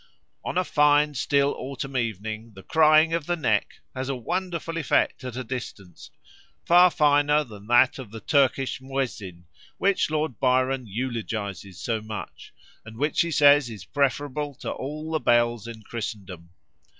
On 0.43 0.57
a 0.57 0.63
fine 0.63 1.13
still 1.13 1.53
autumn 1.59 1.95
evening 1.95 2.53
the 2.55 2.63
'crying 2.63 3.13
of 3.13 3.27
the 3.27 3.35
neck' 3.35 3.81
has 3.93 4.09
a 4.09 4.15
wonderful 4.15 4.77
effect 4.77 5.23
at 5.23 5.35
a 5.35 5.43
distance, 5.43 6.09
far 6.65 6.89
finer 6.89 7.43
than 7.43 7.67
that 7.67 7.99
of 7.99 8.09
the 8.09 8.19
Turkish 8.19 8.81
muezzin, 8.81 9.43
which 9.77 10.09
Lord 10.09 10.39
Byron 10.39 10.87
eulogises 10.87 11.75
so 11.79 12.01
much, 12.01 12.51
and 12.83 12.97
which 12.97 13.21
he 13.21 13.29
says 13.29 13.69
is 13.69 13.85
preferable 13.85 14.55
to 14.55 14.71
all 14.71 15.11
the 15.11 15.19
bells 15.19 15.67
of 15.67 15.83
Christendom. 15.83 16.49